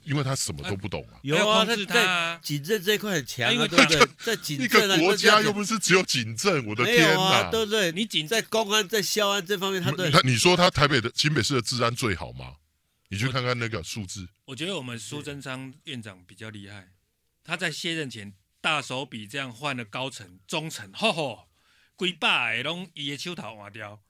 [0.04, 4.08] 因为他什么都不懂啊，有啊，他在警政这一块很强啊，对不对？
[4.20, 7.92] 在 警政，一个国家又不是只有警政，我的天哪，对不对？
[7.92, 10.12] 你警在公安在消安这方面，他对。
[10.12, 12.56] 他你说他台北的新北市的治安最好吗？
[13.10, 14.28] 你去看看那个数字。
[14.46, 16.90] 我觉得我们苏贞昌院长比较厉害，
[17.44, 21.48] 他在卸任前大手笔这样换了高层、中层，吼吼，
[21.98, 24.02] 几百个拢伊的手头换掉。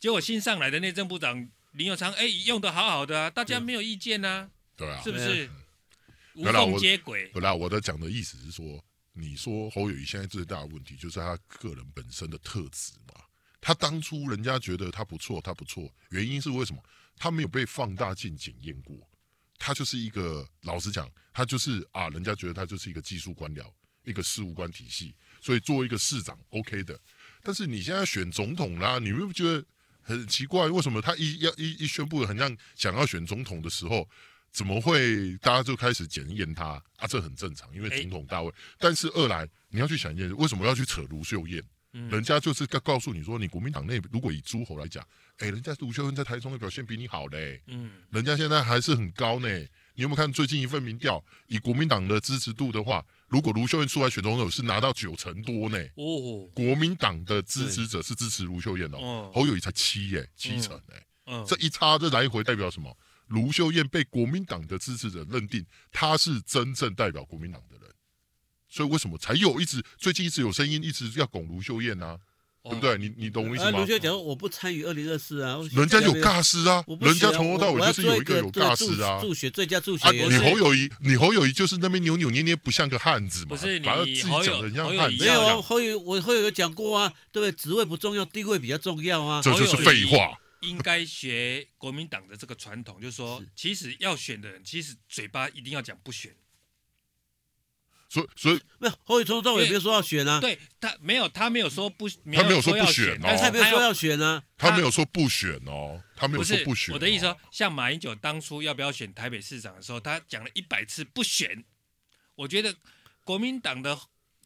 [0.00, 5.50] 结果新上来的内政部长林有昌，哎，用的好好的啊，大家没有意见啊，对啊，是不是？
[6.34, 7.30] 无缝缝接轨。
[7.32, 13.22] 本来我的讲的意思是说，你说侯友谊现在最大的问题就是他个人本身的特质嘛。
[13.60, 16.82] 他当初人家觉得他不错，他不错，原因是为什么？
[17.16, 18.96] 他没有被放大镜检验过，
[19.58, 23.64] 他就是一个老实讲，他就是啊，人家觉得他就是一个技术官僚，
[24.04, 27.00] 一个事务官体系，所以作为一个市长 OK 的。
[27.42, 29.64] 但是你现在选总统啦，你会不觉得
[30.02, 30.68] 很奇怪？
[30.68, 34.06] 为什么他一要一一宣布很像想要选总统的时候，
[34.56, 37.06] 怎么会大家就开始检验他啊？
[37.06, 38.50] 这很正常，因为总统大位。
[38.78, 41.62] 但是二来你要去想一件事，为什么要去扯卢秀燕？
[42.10, 45.06] 人家就是告告诉你说，你国民党内如果以诸侯来讲，
[45.40, 49.48] 哎，人家卢秀燕在台中的表现比你好嘞，嗯，人家现在还是很高呢。
[49.94, 51.22] 你有没有看最近一份民调？
[51.48, 55.78] 以国民党的支持度的话，如果卢秀燕出来选总统，是拿到九成多呢。
[55.96, 62.96] 哦，国民党的支持者是支持卢秀燕哦，侯友谊才七耶，七成哎，嗯，这一差这来回代表什么？
[63.26, 67.94] 卢秀燕被国民党的支持者认定，她是真正代表国民党的人。
[68.68, 72.18] 所以为什么才有一直最近一直有声音一直要拱卢秀燕呢、啊？
[72.62, 72.98] 哦、对不对？
[72.98, 73.78] 你你懂我意思吗？
[73.78, 79.20] 卢秀燕讲我不参与二零二四啊，人家有尬司啊，人家从头到尾就是有一个有尬司啊。
[79.20, 85.24] 助学最佳助学、啊，你侯友谊，你侯友谊就是那边扭扭捏捏不像个汉子嘛，不是你把自己讲的像汉子。
[85.24, 87.52] 没有侯友，我侯友有讲过啊，对不对？
[87.52, 89.40] 职位不重要，地位比较重要啊。
[89.40, 90.36] 这就是废话。
[90.60, 96.34] 应该学国民党的这个传统，就是说，其实要选的人，其实嘴巴一定要讲不选。
[98.08, 100.40] 所以，所以没有侯友宜从头到尾也没有说要选啊。
[100.40, 104.44] 对他没有，他没有说不，他没有说不选哦，但是他没有说要选啊。
[104.56, 106.94] 他没有说不选哦，他没有说不选。
[106.94, 111.64] 我的意思说，像马英九当初要不要选台北市长的时候，他讲了一百次不选。
[112.36, 112.76] 我觉得
[113.24, 113.98] 国民党的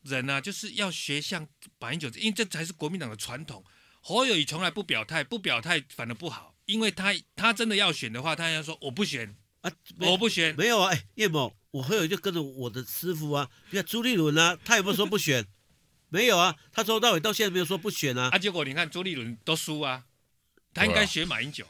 [0.05, 1.46] 人呢，就是要学像
[1.79, 3.62] 马英九，因为这才是国民党的传统。
[4.00, 10.54] 侯友宜从来不表态，不表态反而不好，因为他他真的要选的话，他要说我不选啊，我不选。
[10.56, 11.54] 没有啊，哎，叶某。
[11.72, 15.46] 我侯友宜就跟着我的师傅啊，你看朱立伦啊，他有没有说不选？
[16.10, 18.30] 没有啊，他从头到尾到现在没有说不选啊。
[18.32, 20.02] 啊，结果你看朱立伦都输啊，
[20.74, 21.64] 他应该选马英九，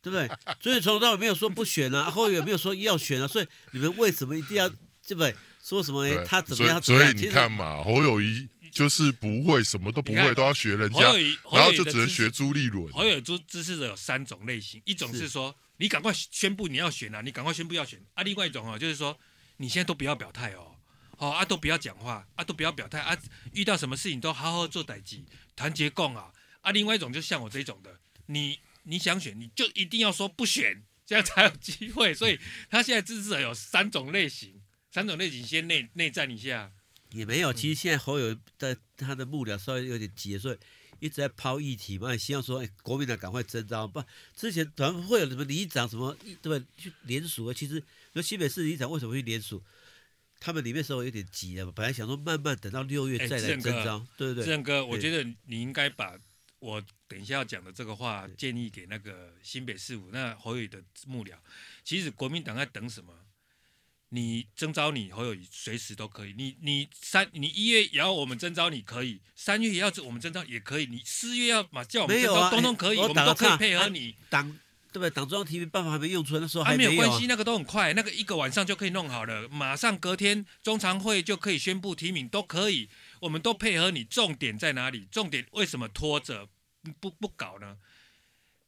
[0.00, 0.26] 对不对？
[0.62, 5.34] 所以从头到尾没有说不选啊，侯友宜没有说要选啊，所以你们为什么一定要对不对？
[5.62, 6.80] 说什么他怎么样？
[6.80, 11.00] 所以你看嘛，侯友宜就是不会什么都不会，都要学人家，
[11.50, 12.92] 然后就只能学朱立伦。
[12.92, 18.22] 侯友宜支支持者有三种类型，一种是说你赶快宣布你要选啊，你赶快宣布要选啊。
[18.22, 19.18] 另外一种哦，就是说。
[19.58, 20.74] 你现在都不要表态哦，
[21.16, 23.16] 哦啊，都不要讲话啊，都不要表态啊，
[23.52, 26.72] 遇到什么事情都好好做代际，团结共啊啊！
[26.72, 32.12] 另外一种就像我这种的，你你想选，你就一定要说不选，这样才有机会。
[32.12, 32.36] 所以
[32.68, 34.60] 他现在支持者有三种类型，
[34.90, 36.72] 三种类型先内内战一下。
[37.14, 40.58] 也没有，其实现在侯友在他的幕僚稍微有点急，所以
[40.98, 43.86] 一直在抛议题嘛，希望说哎，国民党赶快征召。
[43.86, 44.02] 不，
[44.36, 46.66] 之前怎么会有什么里长什么对吧？
[46.76, 47.82] 去联署啊，其实。
[48.16, 49.60] 那新北市里长为什么会联署？
[50.38, 54.44] 他们里面稍微有点急了，本来想说慢慢等到六月再来征召，欸、对不对？
[54.44, 56.16] 志仁哥，我觉得你应该把
[56.60, 61.32] 我等一下要讲的这个话建议给那个新北市府那侯友的幕僚。
[61.82, 63.12] 其实国民党在等什么？
[64.10, 66.34] 你征召你侯友宜随时都可以。
[66.36, 70.86] 你你三你一月也要我们征召你可以，三月也要我们征召也可以。
[70.86, 74.14] 你四月要嘛叫我们征召，通通可以，我们都可以配合你。
[74.30, 74.58] 党
[74.92, 75.10] 对不对？
[75.10, 82.88] 党中央提名办法还没用出来，的时候还没有、关系，那个都很快，那个一个晚上就可以弄好了，马上隔天中常会就可以宣布提名，都可以，
[83.22, 84.04] 我们都配合你。
[84.04, 85.08] 重点在哪里？
[85.10, 86.48] 重点为什么拖着
[87.00, 87.78] 不不搞呢？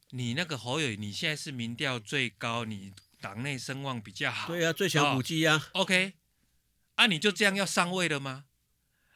[0.09, 2.91] 你那个侯友宜，你现在是民调最高，你
[3.27, 5.69] 党内声望比较好，对呀、啊，最强武器呀。
[5.73, 6.13] OK，
[6.95, 8.45] 啊，你就这样要上位了吗？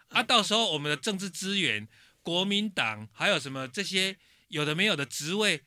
[0.09, 1.87] 啊，到时候我们的政治资源，
[2.21, 4.17] 国民党还有什么这些
[4.49, 5.63] 有的没有的职位。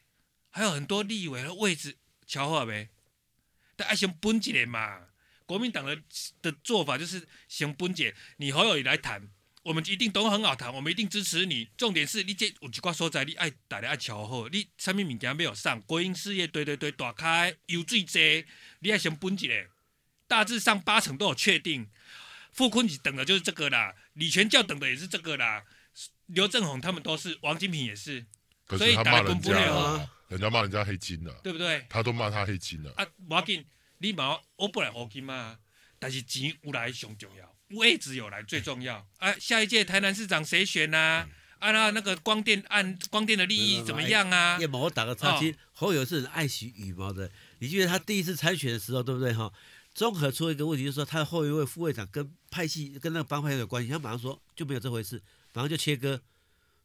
[0.50, 2.90] 还有很多立委的位置，巧好没？
[3.74, 5.08] 但爱先分一个嘛。
[5.46, 6.00] 国民党的
[6.40, 9.30] 的做法就是先分解，你侯友宜来谈，
[9.64, 11.66] 我们一定都很好谈，我们一定支持你。
[11.76, 15.80] 重点是你这有几挂所在，你爱大家爱巧好，你什么物件没有上？
[15.80, 18.44] 国营事业对对对，打开有最济，
[18.80, 19.54] 你爱先分一个，
[20.28, 21.88] 大致上八成都有确定。
[22.52, 25.64] 傅崐萁等的就是这个啦，李全教等的也是这个啦，
[26.26, 28.24] 刘政鸿他们都是，王金平也是，
[28.68, 30.10] 所以大家分不了啊。
[30.28, 31.86] 人家骂人家黑金了，对不对？
[31.88, 32.92] 他都骂他黑金了。
[32.96, 33.64] 啊，不要紧，
[33.98, 35.58] 你骂我不来黑金嘛。
[35.98, 39.06] 但是钱有来上重要，位置有来最重要。
[39.18, 41.26] 啊，下一届台南市长谁选呐？
[41.58, 44.58] 啊，那那个光电按，光电的利益怎么样啊？
[44.60, 47.30] 叶某，我打个岔，其实侯友是很爱惜羽毛的。
[47.60, 49.50] 你记得他第一次参选的时候，对不对哈？
[49.94, 56.20] 综合出一个问题，就是说他的后一位副会长跟派系跟那个帮派有关系，他马上说就没有这回事，马上就切割。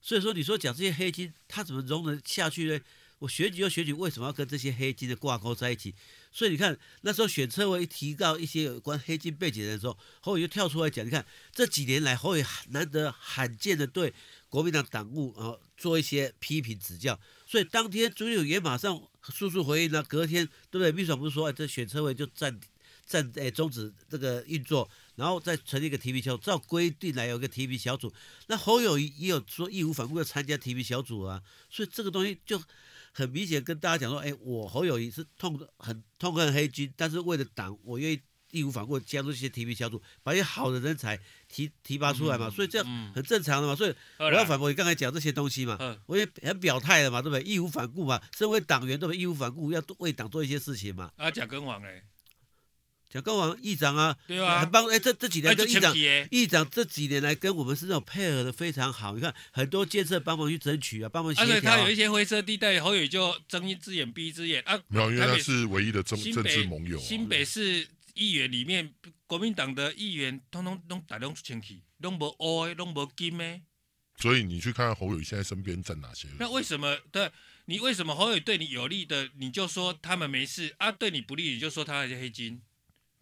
[0.02, 2.80] 所以说，你说讲这些黑金，他怎么容得下去呢？
[3.18, 5.94] 我选举又选举，为什么要跟这些黑金的挂钩在一起？
[6.32, 14.14] 所以你看那时候选车位一提到一些有关黑金背景的时候，侯友就跳出来讲，你看这几年来侯友难得罕见的对
[14.48, 20.92] 国民党党务啊做一些批评指教，所以当天朱立伦也马上速速回应了，隔天对不对？
[20.92, 22.60] 秘书长不是说，哎，这选车位就暂
[23.06, 24.90] 暂哎终止这个运作。
[25.16, 28.10] 然后再成立一个提名小组，照规定来有一个提名小组。
[28.48, 32.58] 那侯友也有说义无反顾的参加提名小组啊，所以这个东西就
[33.20, 43.76] 很明显跟大家讲说，哎，我侯友谊是痛很痛恨黑军，但是为了党，我愿意义无反顾加入这些提名小组，把一些好的人才提提拔出来嘛，所以这样很正常的嘛。
[43.76, 47.44] 所以我要反驳你刚才讲这些东西嘛，我也很表态了嘛，对不对？
[47.44, 49.20] 义无反顾嘛，身为党员对不对？
[49.20, 51.12] 义无反顾要为党做一些事情嘛。
[51.18, 52.02] 啊，蒋根王哎。
[53.10, 55.96] 蒋公王议长啊，对啊，很棒哎，这这几年跟议长，
[56.30, 59.16] 议长这几年来跟我们是那种配合的非常好。
[59.16, 61.56] 你看很多建设帮忙去争取啊，帮忙协调。
[61.56, 64.80] 而且他有一些灰色地带，侯友就睁一只眼闭一只眼啊。
[64.88, 67.00] 没有，因为他是唯一的政政治盟友。
[67.00, 68.94] 新北市议员里面，
[69.26, 73.60] 国民党的议员通通都大量出钱去，拢无黑的，拢无金的。
[74.18, 76.38] 所以你去看看侯友现在身边站哪些人？
[76.40, 77.32] 那为什么对？
[77.66, 80.92] 你为什么侯友对你有利的，你就说他们没事啊？
[80.92, 82.62] 对你不利，你就说他那些黑金。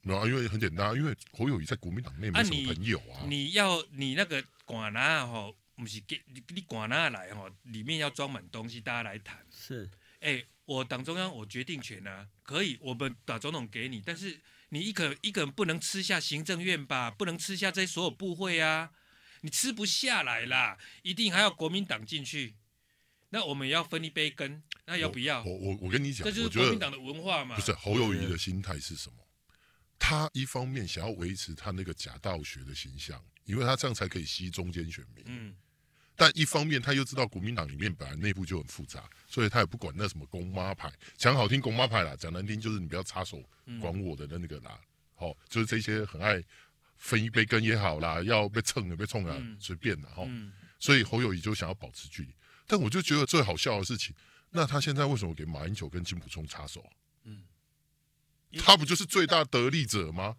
[0.08, 3.20] 没有啊，因为很简单，因为侯友谊在国民党内没什么朋友啊。
[3.20, 9.46] 啊你，你要你那个管啊吼，不是给你你寡男来吼，里面要装满东西，大家来谈。
[9.52, 9.90] 是，
[10.22, 14.40] 哎，我党中央我决定权啊，可以，我们把总统给你，但是
[14.70, 18.92] 你一个一个人不能吃下行政院吧，不能吃下这些所有部会啊，
[19.42, 22.56] 你吃不下来啦，一定还要国民党进去。
[23.30, 25.44] 那我们也要分一杯羹，那要不要？
[25.44, 27.56] 我我我跟你讲，这就是国民党的文化嘛。
[27.58, 29.27] 不是侯友谊的心态是什么？
[30.10, 35.22] 他一方面想要维持他那个假道学的形象，因为他这样才可以吸中间选民。
[35.28, 35.54] 嗯，
[36.16, 43.44] 但一方面他又知道国民党里面本来内部就很复杂，所以他也不管那什么公妈牌，讲好听公妈牌啦，讲难听就是你不要插手
[43.82, 44.80] 管我的那个啦。
[45.14, 46.42] 好、嗯哦，就是这些很爱
[46.96, 50.54] 分一杯羹也好啦，要被蹭也被冲啊，随、嗯、便的哈、哦嗯。
[50.80, 52.34] 所以侯友宜就想要保持距离，
[52.66, 54.16] 但我就觉得最好笑的事情，
[54.52, 56.82] 那他现在为什么给马英九跟金普聪插手？
[58.64, 60.36] 他不就是最大得利者吗？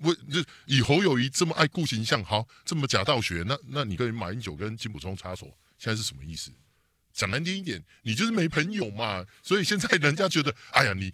[0.00, 5.46] 为就以侯友谊这么爱顾形象，好这么假道学，那那你跟马英九跟金溥聪插手，
[5.78, 6.50] 现在是什么意思？
[7.12, 9.24] 讲难听一点，你就是没朋友嘛。
[9.42, 11.12] 所以现在人家觉得，哎呀，你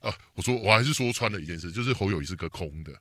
[0.00, 2.92] 啊，我说我还是说穿了一件事，就是侯友谊是个空的，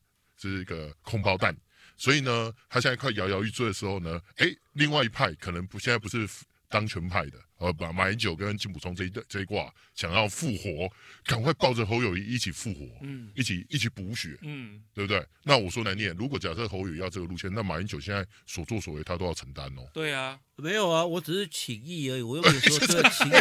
[0.42, 1.56] 是一个空包蛋。
[1.96, 6.28] 所以呢，他现在快摇摇欲坠的时候呢，哎，另外一派可能不现在不是
[6.76, 7.40] 当权派的。
[7.58, 10.92] 呃，把马英九跟金溥聪这一这一卦想要复活，
[11.24, 15.26] 赶快抱着侯友谊一起复活，嗯，一起一起补血，嗯，对不对？
[15.42, 19.90] 那我说难念，如果假设侯友宜要这个路线，那马英九现在所作所为他都要承担哦。
[19.94, 23.32] 对啊，没有啊，我只是起义而已，我又没有说 这个请益。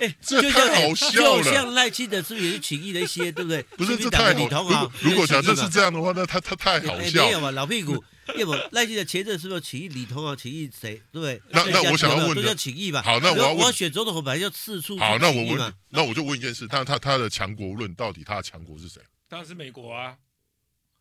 [0.00, 1.42] 哎， 这太好笑了。
[1.42, 3.62] 就像赖清德是不是也是情义的一些，对不对？
[3.76, 4.62] 不是，这太好。
[4.62, 7.24] 如果 如果假设是这样的话，那他他太好笑。
[7.24, 8.02] 没有嘛，老屁股。
[8.34, 10.34] 要不赖清德前阵是不是请益李通啊？
[10.34, 11.00] 情义谁？
[11.12, 11.40] 对不对？
[11.50, 13.00] 那那我想要问的都叫请益吧。
[13.00, 14.98] 好，那我要我要选总统，本来就四处。
[14.98, 19.00] 好，那我问，那我就问一件事：他他他的强国论到底他的强国是谁？
[19.28, 20.16] 当然是美国啊！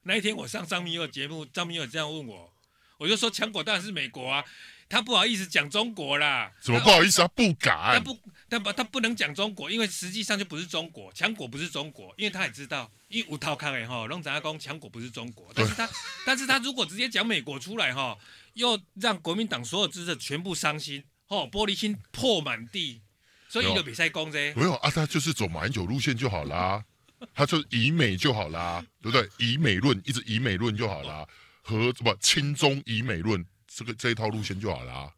[0.03, 2.53] 那一天我上张明友节目，张明友这样问我，
[2.99, 4.45] 我就说强国当然是美国啊。
[4.87, 7.21] 他不好意思讲中国啦，怎么不好意思？
[7.21, 8.19] 他不敢，他不，
[8.49, 15.89] 他不，他不能讲中国，因为实际上就不是中国，强国不是中国，因为他也知道，因为无套康哎哈，龙仔阿公强国不是中国，但是他，
[16.25, 18.15] 但是他如果直接讲美国出来哈，
[18.53, 23.01] 又让国民党所有支持全部伤心，哦，玻璃心破满地，
[23.49, 24.53] 所以就比赛攻噻。
[24.55, 26.85] 没有啊，他就是走马英九路线就好啦，
[27.33, 29.27] 他就以美就好啦，对不对？
[29.39, 31.25] 以美论，一直以美论就好啦，
[31.63, 33.43] 和什么亲中以美论。
[33.75, 35.13] 这个这一套路线就好了啊，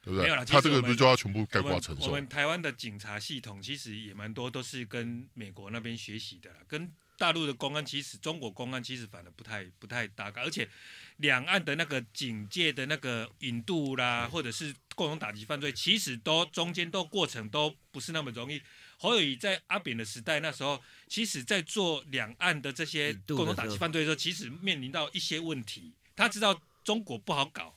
[0.00, 0.28] 对不对？
[0.44, 2.06] 他这个不是就要全部概括承受？
[2.06, 6.88] 我们台湾的警察系统其实也蛮多，都是跟美国那边学习的，跟
[7.18, 10.68] 大陆的公安其实，中国公安其实反而不太不太搭嘎，而且
[11.16, 18.62] 两岸的那个警戒的那个引渡啦，或者是共同打击犯罪，其实都中间都过程都不是那么容易。
[18.98, 27.75] 侯友谊在阿扁的时代那时候，其实在做两岸的这些共同打击犯罪的时候，其实面临到一些问题，他知道中国不好搞。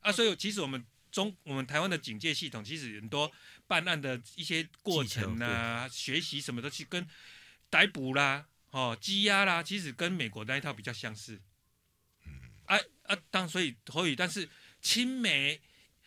[0.00, 3.30] 啊，所以其实我们中我们台湾的警戒系统，其实很多
[3.66, 7.06] 办案的一些过程啊，学习什么的，去跟
[7.68, 11.40] 逮捕啦、哦羁押啦，其实跟美国那一套比较相似。
[12.24, 12.32] 嗯，
[12.66, 14.48] 啊啊，当所以所以，但是
[14.80, 15.60] 亲美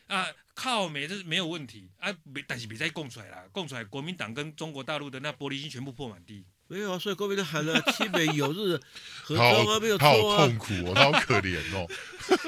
[0.08, 6.46] 啊靠美这是没有问题啊，没但是别再供出来了，供出来国民党跟中国大陆的那玻璃心全部破满地。
[6.68, 8.80] 没有啊，所以国民党喊了 西北有日
[9.22, 10.38] 合他中啊，没有错啊。
[10.38, 11.88] 他好痛苦哦，他好可怜哦。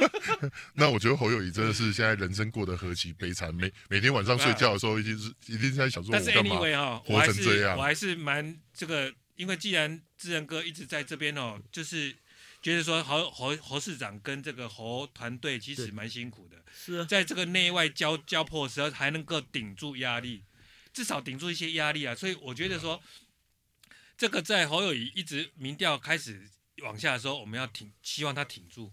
[0.73, 7.77] 那我觉得侯友谊真的是现在人生过得何其悲惨，每每天晚上睡觉的时候，一定是一定是在想说，我干嘛活成这样？
[7.77, 12.15] 我还是蛮这个，因为既然志仁哥一直在这边哦，就是
[12.61, 20.43] 觉得说侯侯侯市长跟这个侯团队其实蛮辛苦的，是啊，在这个内外交交迫的时候还能够顶住压力，
[20.93, 22.99] 至少顶住一些压力啊，所以我觉得说。
[24.17, 26.49] 这个在侯友谊一直民调开始
[26.83, 28.91] 往下的时候，我们要挺，希望他挺住。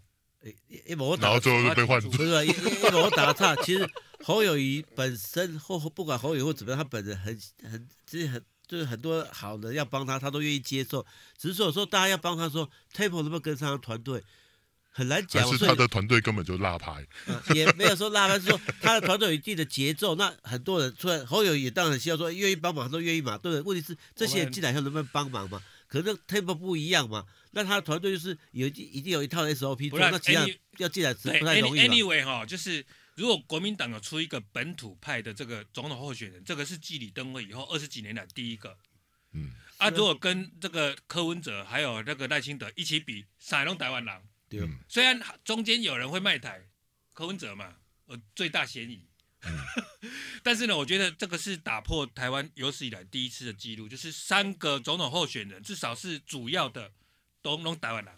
[0.69, 3.55] 一，一毛然后最后就被换住，不是一一毛打岔。
[3.63, 3.89] 其实
[4.25, 11.07] 侯友谊本身或不管侯友谊或怎么样，他本人很很其实很就是很多好人要帮他，他都愿意接受。
[11.39, 14.23] 只是说有时候大家要帮他说，Temple 能不能跟上团队？
[14.95, 20.15] 很难讲，还是他的团队根本就落拍，呃，也没有说落拍，是说他的团队有一定的节奏。
[20.17, 23.63] 那很多人出来，侯友也当然希望说愿意帮忙，都愿意嘛，对不对？
[23.63, 25.63] 问题是这些人进来以后能不能帮忙嘛？
[25.89, 31.81] 可是 tempo 不一样嘛，那他的团队就是有一定有一套 SOP 做，那其他要进来不太容易。
[31.81, 32.85] Anyway 哈，就是
[33.15, 38.77] 如果国民党有出一个本土派的这个总统候选人，这个是继李登辉以后二十几年来第一个。
[39.33, 44.05] 嗯，啊，如果跟这个柯文哲还有那个赖清德一起比，啥拢台湾
[44.89, 46.67] 虽然中间有人会卖台，
[47.13, 47.75] 柯文哲嘛，
[48.07, 49.07] 呃，最大嫌疑。
[49.45, 49.59] 嗯、
[50.43, 56.93] 但是呢，我觉得这个是打破台湾有史以来第一次的记录，就是三个总统候选人，至少是主要的
[57.41, 58.15] 都拢台湾人。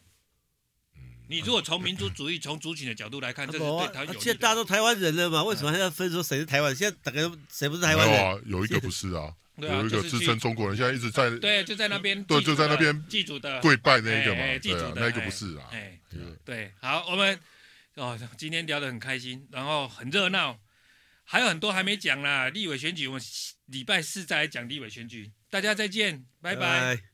[0.97, 4.21] 嗯、你如果从民族主义、从族群的角度来看，这是对台湾有利。
[4.21, 6.77] 现在大家都台湾人了嘛，为什么还要分说谁是台湾？
[6.77, 8.19] 现在大概谁不是台湾人？
[8.19, 9.35] 有啊，有一个不是啊。
[9.57, 15.99] 有一个自称中国人，现在一直在对，就在那边对，就在那边祭祖的跪拜那一个嘛，对啊，那个不是啊，哎，
[16.45, 17.39] 对，好，我们
[17.95, 20.59] 哦，今天聊得很开心，然后很热闹，
[21.25, 23.23] 还有很多还没讲啦，立委选举，我们
[23.67, 27.14] 礼拜四再来讲立委选举，大家再见，拜拜。